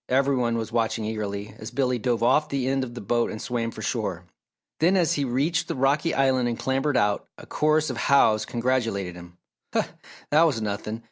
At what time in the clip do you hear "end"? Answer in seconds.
2.67-2.83